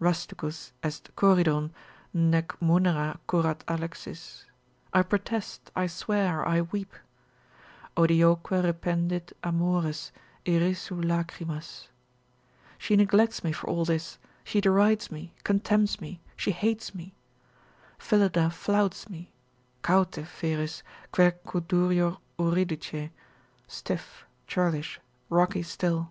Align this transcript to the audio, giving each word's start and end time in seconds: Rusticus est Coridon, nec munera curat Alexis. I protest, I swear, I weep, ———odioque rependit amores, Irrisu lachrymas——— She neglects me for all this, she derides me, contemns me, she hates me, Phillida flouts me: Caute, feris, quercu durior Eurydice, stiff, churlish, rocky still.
Rusticus 0.00 0.72
est 0.82 1.14
Coridon, 1.14 1.70
nec 2.12 2.60
munera 2.60 3.20
curat 3.28 3.62
Alexis. 3.68 4.44
I 4.92 5.02
protest, 5.02 5.70
I 5.76 5.86
swear, 5.86 6.44
I 6.44 6.62
weep, 6.62 6.92
———odioque 7.96 8.50
rependit 8.64 9.32
amores, 9.44 10.10
Irrisu 10.44 11.04
lachrymas——— 11.04 11.86
She 12.78 12.96
neglects 12.96 13.44
me 13.44 13.52
for 13.52 13.68
all 13.70 13.84
this, 13.84 14.18
she 14.42 14.60
derides 14.60 15.12
me, 15.12 15.32
contemns 15.44 16.00
me, 16.00 16.20
she 16.34 16.50
hates 16.50 16.92
me, 16.92 17.14
Phillida 17.96 18.50
flouts 18.50 19.08
me: 19.08 19.30
Caute, 19.82 20.26
feris, 20.26 20.82
quercu 21.12 21.60
durior 21.60 22.16
Eurydice, 22.40 23.10
stiff, 23.68 24.26
churlish, 24.48 24.98
rocky 25.30 25.62
still. 25.62 26.10